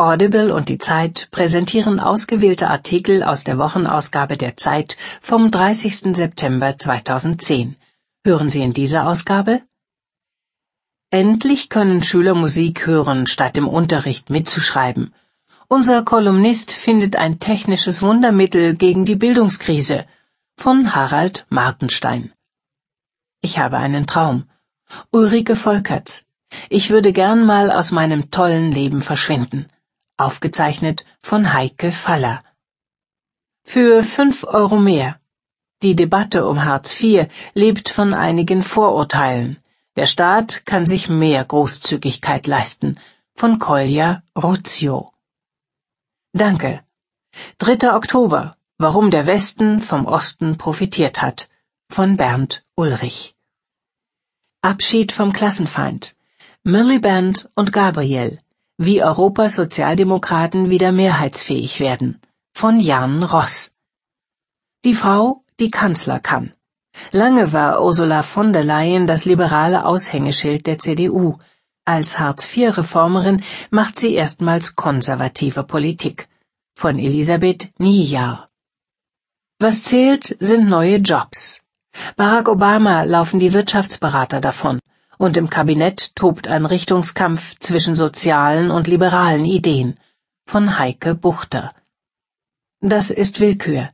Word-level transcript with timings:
Audible 0.00 0.54
und 0.54 0.70
die 0.70 0.78
Zeit 0.78 1.28
präsentieren 1.30 2.00
ausgewählte 2.00 2.70
Artikel 2.70 3.22
aus 3.22 3.44
der 3.44 3.58
Wochenausgabe 3.58 4.38
der 4.38 4.56
Zeit 4.56 4.96
vom 5.20 5.50
30. 5.50 6.16
September 6.16 6.78
2010. 6.78 7.76
Hören 8.24 8.48
Sie 8.48 8.62
in 8.62 8.72
dieser 8.72 9.06
Ausgabe? 9.06 9.60
Endlich 11.10 11.68
können 11.68 12.02
Schüler 12.02 12.34
Musik 12.34 12.86
hören, 12.86 13.26
statt 13.26 13.58
im 13.58 13.68
Unterricht 13.68 14.30
mitzuschreiben. 14.30 15.12
Unser 15.68 16.02
Kolumnist 16.02 16.72
findet 16.72 17.16
ein 17.16 17.38
technisches 17.38 18.00
Wundermittel 18.00 18.76
gegen 18.76 19.04
die 19.04 19.16
Bildungskrise 19.16 20.06
von 20.56 20.94
Harald 20.94 21.44
Martenstein. 21.50 22.32
Ich 23.42 23.58
habe 23.58 23.76
einen 23.76 24.06
Traum. 24.06 24.48
Ulrike 25.10 25.56
Volkerts. 25.56 26.26
Ich 26.70 26.88
würde 26.88 27.12
gern 27.12 27.44
mal 27.44 27.70
aus 27.70 27.92
meinem 27.92 28.30
tollen 28.30 28.72
Leben 28.72 29.02
verschwinden. 29.02 29.68
Aufgezeichnet 30.20 31.04
von 31.22 31.52
Heike 31.52 31.92
Faller. 31.92 32.44
Für 33.64 34.02
fünf 34.02 34.44
Euro 34.44 34.78
mehr. 34.78 35.18
Die 35.82 35.96
Debatte 35.96 36.46
um 36.46 36.64
Hartz 36.64 37.00
IV 37.00 37.28
lebt 37.54 37.88
von 37.88 38.12
einigen 38.12 38.62
Vorurteilen. 38.62 39.56
Der 39.96 40.06
Staat 40.06 40.66
kann 40.66 40.84
sich 40.84 41.08
mehr 41.08 41.44
Großzügigkeit 41.44 42.46
leisten. 42.46 42.98
Von 43.34 43.58
Kolja 43.58 44.22
Rozio. 44.36 45.12
Danke. 46.32 46.82
3. 47.58 47.94
Oktober. 47.94 48.56
Warum 48.76 49.10
der 49.10 49.26
Westen 49.26 49.80
vom 49.80 50.04
Osten 50.04 50.58
profitiert 50.58 51.22
hat. 51.22 51.48
Von 51.88 52.16
Bernd 52.16 52.62
Ulrich. 52.76 53.34
Abschied 54.60 55.12
vom 55.12 55.32
Klassenfeind. 55.32 56.14
Miliband 56.62 57.48
und 57.54 57.72
Gabriel. 57.72 58.38
Wie 58.82 59.02
Europas 59.04 59.56
Sozialdemokraten 59.56 60.70
wieder 60.70 60.90
mehrheitsfähig 60.90 61.80
werden. 61.80 62.18
Von 62.54 62.80
Jan 62.80 63.22
Ross. 63.22 63.74
Die 64.86 64.94
Frau, 64.94 65.44
die 65.60 65.70
Kanzler 65.70 66.18
kann. 66.18 66.54
Lange 67.12 67.52
war 67.52 67.84
Ursula 67.84 68.22
von 68.22 68.54
der 68.54 68.64
Leyen 68.64 69.06
das 69.06 69.26
liberale 69.26 69.84
Aushängeschild 69.84 70.66
der 70.66 70.78
CDU. 70.78 71.36
Als 71.84 72.18
Hartz-IV-Reformerin 72.18 73.42
macht 73.68 73.98
sie 73.98 74.14
erstmals 74.14 74.76
konservative 74.76 75.62
Politik. 75.64 76.30
Von 76.74 76.98
Elisabeth 76.98 77.68
Niejahr. 77.78 78.48
Was 79.58 79.82
zählt, 79.82 80.38
sind 80.40 80.70
neue 80.70 80.96
Jobs. 80.96 81.60
Barack 82.16 82.48
Obama 82.48 83.02
laufen 83.02 83.40
die 83.40 83.52
Wirtschaftsberater 83.52 84.40
davon, 84.40 84.80
und 85.20 85.36
im 85.36 85.50
Kabinett 85.50 86.16
tobt 86.16 86.48
ein 86.48 86.64
Richtungskampf 86.64 87.54
zwischen 87.60 87.94
sozialen 87.94 88.70
und 88.70 88.86
liberalen 88.86 89.44
Ideen. 89.44 89.98
Von 90.46 90.78
Heike 90.78 91.14
Buchter. 91.14 91.74
Das 92.80 93.10
ist 93.10 93.38
Willkür. 93.38 93.90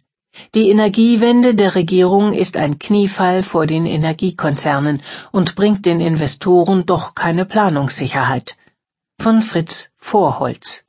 Die 0.55 0.70
Energiewende 0.70 1.56
der 1.56 1.74
Regierung 1.74 2.33
ist 2.33 2.56
ein 2.56 2.78
Kniefall 2.78 3.42
vor 3.42 3.66
den 3.66 3.86
Energiekonzernen 3.86 5.02
und 5.33 5.56
bringt 5.56 5.84
den 5.84 6.00
Investoren 6.00 6.86
doch 6.86 7.16
keine 7.16 7.44
Planungssicherheit. 7.44 8.56
Von 9.20 9.42
Fritz 9.42 9.90
Vorholz. 9.96 10.84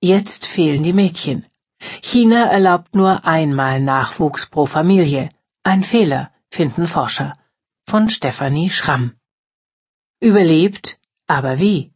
Jetzt 0.00 0.46
fehlen 0.46 0.82
die 0.82 0.94
Mädchen. 0.94 1.44
China 2.00 2.46
erlaubt 2.46 2.94
nur 2.94 3.26
einmal 3.26 3.82
Nachwuchs 3.82 4.46
pro 4.46 4.64
Familie. 4.64 5.28
Ein 5.62 5.82
Fehler, 5.82 6.30
finden 6.50 6.86
Forscher. 6.86 7.36
Von 7.84 8.08
Stefanie 8.08 8.70
Schramm. 8.70 9.12
Überlebt, 10.20 10.98
aber 11.26 11.58
wie? 11.58 11.92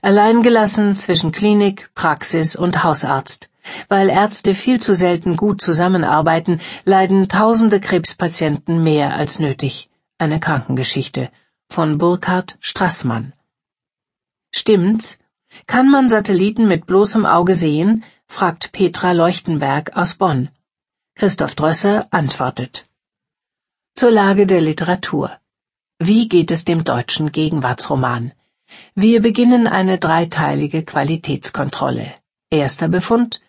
Alleingelassen 0.00 0.94
zwischen 0.94 1.32
Klinik, 1.32 1.90
Praxis 1.94 2.54
und 2.54 2.84
Hausarzt. 2.84 3.50
Weil 3.88 4.08
Ärzte 4.08 4.54
viel 4.54 4.80
zu 4.80 4.94
selten 4.94 5.36
gut 5.36 5.60
zusammenarbeiten, 5.60 6.60
leiden 6.84 7.28
tausende 7.28 7.80
Krebspatienten 7.80 8.82
mehr 8.82 9.14
als 9.14 9.38
nötig. 9.38 9.90
Eine 10.18 10.40
Krankengeschichte 10.40 11.30
von 11.68 11.98
Burkhard 11.98 12.58
Strassmann. 12.60 13.32
Stimmt's? 14.52 15.18
Kann 15.66 15.90
man 15.90 16.08
Satelliten 16.08 16.68
mit 16.68 16.86
bloßem 16.86 17.26
Auge 17.26 17.54
sehen? 17.54 18.04
fragt 18.26 18.72
Petra 18.72 19.12
Leuchtenberg 19.12 19.96
aus 19.96 20.14
Bonn. 20.14 20.48
Christoph 21.16 21.54
Drösser 21.54 22.06
antwortet. 22.10 22.88
Zur 23.96 24.10
Lage 24.10 24.46
der 24.46 24.60
Literatur. 24.60 25.38
Wie 26.04 26.28
geht 26.28 26.50
es 26.50 26.64
dem 26.64 26.82
deutschen 26.82 27.30
Gegenwartsroman? 27.30 28.32
Wir 28.96 29.22
beginnen 29.22 29.68
eine 29.68 29.98
dreiteilige 29.98 30.82
Qualitätskontrolle. 30.82 32.12
Erster 32.50 32.88
Befund 32.88 33.40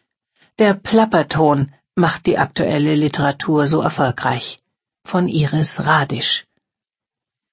der 0.60 0.76
Plapperton 0.76 1.74
macht 1.96 2.28
die 2.28 2.38
aktuelle 2.38 2.94
Literatur 2.94 3.66
so 3.66 3.82
erfolgreich. 3.82 4.62
Von 5.04 5.28
Iris 5.28 5.84
Radisch. 5.88 6.46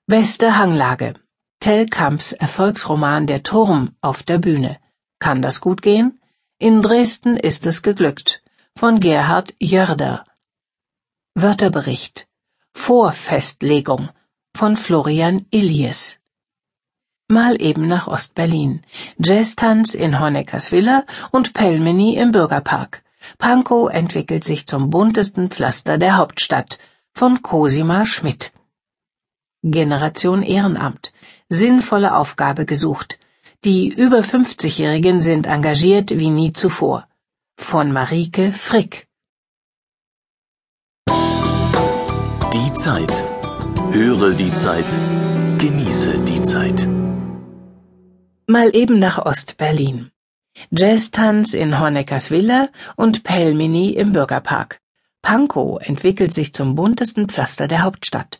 Beste 0.06 0.58
Hanglage. 0.58 1.14
Tell 1.60 1.86
Kamps 1.86 2.32
Erfolgsroman 2.32 3.26
Der 3.26 3.42
Turm 3.42 3.96
auf 4.02 4.22
der 4.22 4.36
Bühne. 4.36 4.78
Kann 5.18 5.40
das 5.40 5.62
gut 5.62 5.80
gehen? 5.80 6.20
In 6.58 6.82
Dresden 6.82 7.38
ist 7.38 7.64
es 7.64 7.80
geglückt. 7.80 8.42
Von 8.76 9.00
Gerhard 9.00 9.54
Jörder. 9.58 10.26
Wörterbericht. 11.34 12.28
Vorfestlegung. 12.74 14.10
Von 14.54 14.76
Florian 14.76 15.46
Illies. 15.50 16.18
Mal 17.28 17.62
eben 17.62 17.86
nach 17.86 18.08
Ostberlin. 18.08 18.82
Jazztanz 19.18 19.94
in 19.94 20.18
Honeckers 20.20 20.72
Villa 20.72 21.04
und 21.30 21.54
Pelmeni 21.54 22.16
im 22.16 22.32
Bürgerpark. 22.32 23.02
Pankow 23.38 23.88
entwickelt 23.90 24.44
sich 24.44 24.66
zum 24.66 24.90
buntesten 24.90 25.48
Pflaster 25.50 25.96
der 25.96 26.16
Hauptstadt. 26.16 26.78
Von 27.14 27.42
Cosima 27.42 28.04
Schmidt. 28.04 28.52
Generation 29.62 30.42
Ehrenamt. 30.42 31.12
Sinnvolle 31.48 32.16
Aufgabe 32.16 32.66
gesucht. 32.66 33.18
Die 33.64 33.88
über 33.88 34.20
50-Jährigen 34.20 35.20
sind 35.20 35.46
engagiert 35.46 36.10
wie 36.18 36.30
nie 36.30 36.52
zuvor. 36.52 37.06
Von 37.56 37.92
Marike 37.92 38.52
Frick. 38.52 39.06
Die 42.52 42.72
Zeit. 42.72 43.29
Höre 43.92 44.34
die 44.34 44.52
Zeit. 44.54 44.86
Genieße 45.58 46.18
die 46.24 46.42
Zeit. 46.42 46.88
Mal 48.46 48.70
eben 48.74 49.00
nach 49.00 49.18
Ost-Berlin. 49.18 50.12
Jazztanz 50.70 51.54
in 51.54 51.80
Honeckers 51.80 52.30
Villa 52.30 52.68
und 52.94 53.24
Pelmini 53.24 53.90
im 53.90 54.12
Bürgerpark. 54.12 54.80
Pankow 55.22 55.80
entwickelt 55.82 56.32
sich 56.32 56.54
zum 56.54 56.76
buntesten 56.76 57.28
Pflaster 57.28 57.66
der 57.66 57.82
Hauptstadt. 57.82 58.38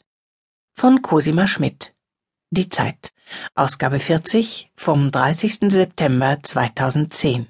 Von 0.76 1.02
Cosima 1.02 1.48
Schmidt. 1.48 1.94
Die 2.50 2.68
Zeit. 2.68 3.12
Ausgabe 3.56 3.98
40 3.98 4.70
vom 4.76 5.10
30. 5.10 5.72
September 5.72 6.38
2010. 6.40 7.48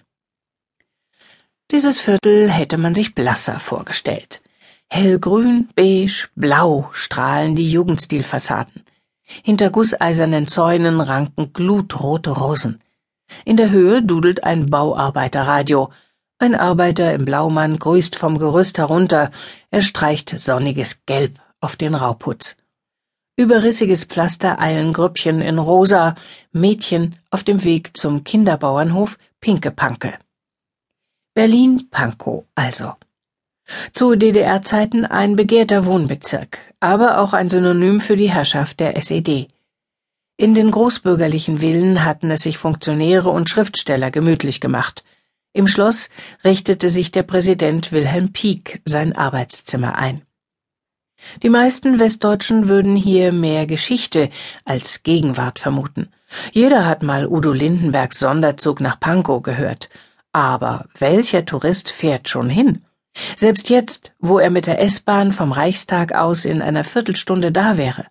Dieses 1.71 2.00
Viertel 2.00 2.50
hätte 2.50 2.78
man 2.78 2.94
sich 2.94 3.15
blasser 3.15 3.60
vorgestellt. 3.60 4.43
Hellgrün, 4.93 5.69
beige, 5.77 6.28
blau 6.34 6.91
strahlen 6.93 7.55
die 7.55 7.71
Jugendstilfassaden. 7.71 8.83
Hinter 9.23 9.71
gusseisernen 9.71 10.49
Zäunen 10.49 11.01
ranken 11.01 11.53
glutrote 11.53 12.31
Rosen. 12.31 12.81
In 13.45 13.56
der 13.56 13.71
Höhe 13.71 14.03
dudelt 14.03 14.43
ein 14.43 14.69
Bauarbeiterradio. 14.69 15.91
Ein 16.39 16.56
Arbeiter 16.56 17.15
im 17.15 17.25
Blaumann 17.25 17.78
grüßt 17.78 18.17
vom 18.17 18.39
Gerüst 18.39 18.78
herunter, 18.78 19.31
er 19.71 19.83
streicht 19.83 20.37
sonniges 20.37 21.07
Gelb 21.07 21.39
auf 21.61 21.77
den 21.77 21.95
Rauputz. 21.95 22.57
Überrissiges 23.37 24.05
Pflaster 24.05 24.59
eilen 24.59 24.93
Grüppchen 24.93 25.41
in 25.41 25.61
rosa, 25.61 26.17
Mädchen 26.51 27.15
auf 27.31 27.45
dem 27.45 27.62
Weg 27.62 27.97
zum 27.97 28.25
Kinderbauernhof 28.25 29.19
Pinke 29.41 29.71
Panke. 29.71 30.19
Berlin-Pankow 31.34 32.45
also. 32.57 32.95
Zu 33.93 34.17
DDR-Zeiten 34.17 35.05
ein 35.05 35.37
begehrter 35.37 35.87
Wohnbezirk, 35.87 36.59
aber 36.81 37.19
auch 37.19 37.33
ein 37.33 37.49
Synonym 37.49 38.01
für 38.01 38.17
die 38.17 38.31
Herrschaft 38.31 38.81
der 38.81 38.97
SED. 38.97 39.49
In 40.37 40.55
den 40.55 40.71
großbürgerlichen 40.71 41.59
Villen 41.59 42.05
hatten 42.05 42.31
es 42.31 42.41
sich 42.41 42.59
Funktionäre 42.59 43.28
und 43.28 43.51
Schriftsteller 43.51 44.11
gemütlich 44.11 44.61
gemacht. 44.61 45.05
Im 45.53 45.69
Schloss 45.69 46.09
richtete 46.45 46.91
sich 46.91 47.11
der 47.11 47.25
Präsident 47.25 47.93
Wilhelm 47.93 48.33
Pieck 48.33 48.81
sein 48.84 49.15
Arbeitszimmer 49.15 49.97
ein. 49.97 50.23
Die 51.43 51.51
meisten 51.51 51.99
Westdeutschen 51.99 52.69
würden 52.69 52.97
hier 52.97 53.33
mehr 53.33 53.66
Geschichte 53.66 54.31
als 54.65 55.03
Gegenwart 55.03 55.59
vermuten. 55.59 56.09
Jeder 56.53 56.87
hat 56.87 57.03
mal 57.03 57.27
Udo 57.27 57.53
Lindenbergs 57.53 58.19
Sonderzug 58.19 58.81
nach 58.81 58.99
Pankow 58.99 59.43
gehört. 59.43 59.91
Aber 60.33 60.87
welcher 60.99 61.45
Tourist 61.45 61.91
fährt 61.91 62.28
schon 62.28 62.49
hin? 62.49 62.83
Selbst 63.36 63.71
jetzt, 63.71 64.12
wo 64.18 64.39
er 64.39 64.51
mit 64.51 64.66
der 64.66 64.80
S-Bahn 64.80 65.33
vom 65.33 65.53
Reichstag 65.53 66.15
aus 66.15 66.45
in 66.45 66.62
einer 66.62 66.84
Viertelstunde 66.84 67.53
da 67.53 67.77
wäre. 67.77 68.07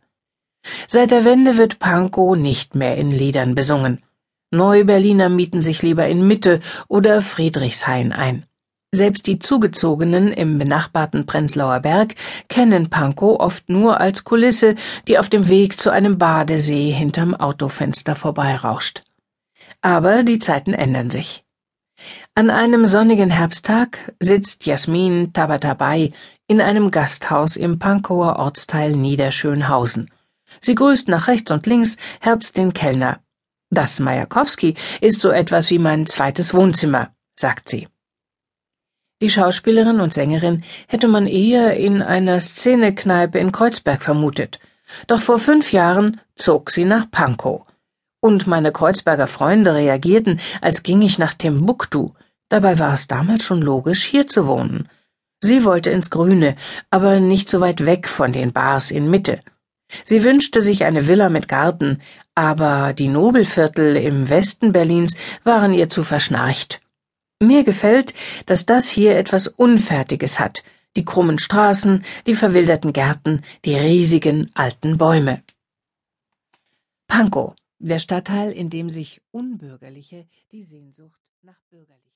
Seit 0.88 1.12
der 1.12 1.26
Wende 1.26 1.58
wird 1.58 1.80
Pankow 1.80 2.36
nicht 2.36 2.76
mehr 2.76 2.98
in 2.98 3.12
Liedern 3.12 3.56
besungen. 3.56 4.04
Neuberliner 4.52 5.30
mieten 5.30 5.62
sich 5.62 5.82
lieber 5.82 6.08
in 6.08 6.26
Mitte 6.26 6.60
oder 6.88 7.22
Friedrichshain 7.22 8.12
ein. 8.12 8.46
Selbst 8.92 9.28
die 9.28 9.38
Zugezogenen 9.38 10.34
im 10.34 10.58
benachbarten 10.58 11.28
Prenzlauer 11.28 11.80
Berg 11.82 12.16
kennen 12.48 12.90
Pankow 12.90 13.40
oft 13.40 13.70
nur 13.70 14.00
als 14.00 14.24
Kulisse, 14.24 14.76
die 15.08 15.20
auf 15.20 15.30
dem 15.30 15.48
Weg 15.48 15.80
zu 15.80 15.92
einem 15.92 16.18
Badesee 16.18 16.90
hinterm 16.90 17.36
Autofenster 17.36 18.16
vorbeirauscht. 18.16 19.04
Aber 19.82 20.24
die 20.24 20.40
Zeiten 20.40 20.74
ändern 20.74 21.12
sich. 21.12 21.44
An 22.40 22.50
einem 22.50 22.86
sonnigen 22.86 23.32
Herbsttag 23.32 24.14
sitzt 24.22 24.66
Jasmin 24.66 25.34
Tabatabai 25.34 26.14
in 26.48 26.62
einem 26.62 26.90
Gasthaus 26.90 27.58
im 27.58 27.80
Pankower 27.80 28.40
Ortsteil 28.40 28.96
Niederschönhausen. 28.96 30.10
Sie 30.62 30.74
grüßt 30.74 31.10
nach 31.10 31.28
rechts 31.28 31.52
und 31.52 31.66
links, 31.66 31.98
herzt 32.22 32.56
den 32.56 32.72
Kellner. 32.72 33.20
Das 33.72 34.00
Majakowski 34.00 34.76
ist 35.02 35.20
so 35.20 35.32
etwas 35.32 35.70
wie 35.70 35.80
mein 35.80 36.06
zweites 36.06 36.54
Wohnzimmer, 36.54 37.14
sagt 37.36 37.68
sie. 37.68 37.90
Die 39.22 39.30
Schauspielerin 39.30 40.00
und 40.00 40.14
Sängerin 40.14 40.64
hätte 40.88 41.10
man 41.10 41.28
eher 41.28 41.76
in 41.76 42.02
einer 42.02 42.40
Szenekneipe 42.40 43.38
in 43.38 43.52
Kreuzberg 43.52 44.02
vermutet. 44.02 44.62
Doch 45.08 45.20
vor 45.20 45.40
fünf 45.40 45.74
Jahren 45.74 46.22
zog 46.36 46.72
sie 46.72 46.86
nach 46.86 47.12
Pankow. 47.12 47.66
Und 48.22 48.48
meine 48.48 48.72
Kreuzberger 48.72 49.28
Freunde 49.28 49.74
reagierten, 49.74 50.40
als 50.62 50.84
ging 50.84 51.02
ich 51.02 51.20
nach 51.20 51.34
Timbuktu. 51.34 52.12
Dabei 52.50 52.80
war 52.80 52.96
es 52.96 53.08
damals 53.08 53.44
schon 53.44 53.62
logisch, 53.62 54.04
hier 54.04 54.28
zu 54.28 54.48
wohnen. 54.48 54.90
Sie 55.42 55.64
wollte 55.64 55.92
ins 55.92 56.10
Grüne, 56.10 56.56
aber 56.90 57.20
nicht 57.20 57.48
so 57.48 57.62
weit 57.62 57.86
weg 57.86 58.08
von 58.08 58.34
den 58.34 58.52
Bars 58.52 58.92
in 58.92 59.10
Mitte. 59.10 59.40
Sie 60.04 60.24
wünschte 60.24 60.62
sich 60.62 60.84
eine 60.84 61.08
Villa 61.08 61.30
mit 61.30 61.48
Garten, 61.48 62.02
aber 62.36 62.94
die 62.94 63.08
Nobelviertel 63.08 63.96
im 63.96 64.30
Westen 64.30 64.72
Berlins 64.72 65.16
waren 65.44 65.74
ihr 65.74 65.90
zu 65.90 66.04
verschnarcht. 66.04 66.82
Mir 67.40 67.64
gefällt, 67.64 68.14
dass 68.48 68.66
das 68.66 68.90
hier 68.90 69.16
etwas 69.18 69.48
Unfertiges 69.48 70.40
hat, 70.40 70.64
die 70.96 71.06
krummen 71.06 71.40
Straßen, 71.40 72.04
die 72.28 72.36
verwilderten 72.36 72.94
Gärten, 72.94 73.44
die 73.64 73.76
riesigen 73.76 74.52
alten 74.56 74.98
Bäume. 74.98 75.42
Pankow, 77.08 77.56
der 77.80 78.00
Stadtteil, 78.00 78.52
in 78.52 78.70
dem 78.70 78.90
sich 78.90 79.22
Unbürgerliche 79.32 80.28
die 80.52 80.64
Sehnsucht 80.64 81.20
nach 81.42 81.60
Bürgerlichkeit 81.70 82.09